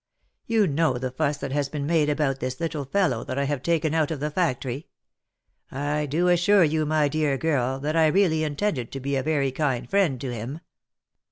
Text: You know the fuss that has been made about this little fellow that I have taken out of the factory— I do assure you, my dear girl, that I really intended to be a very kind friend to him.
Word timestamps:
You 0.47 0.65
know 0.65 0.97
the 0.97 1.11
fuss 1.11 1.37
that 1.37 1.51
has 1.51 1.69
been 1.69 1.85
made 1.85 2.09
about 2.09 2.39
this 2.39 2.59
little 2.59 2.85
fellow 2.85 3.23
that 3.23 3.37
I 3.37 3.43
have 3.43 3.61
taken 3.61 3.93
out 3.93 4.09
of 4.09 4.19
the 4.19 4.31
factory— 4.31 4.87
I 5.71 6.07
do 6.07 6.27
assure 6.27 6.63
you, 6.63 6.87
my 6.87 7.07
dear 7.07 7.37
girl, 7.37 7.79
that 7.81 7.95
I 7.95 8.07
really 8.07 8.43
intended 8.43 8.91
to 8.93 8.99
be 8.99 9.15
a 9.15 9.21
very 9.21 9.51
kind 9.51 9.87
friend 9.87 10.19
to 10.19 10.33
him. 10.33 10.61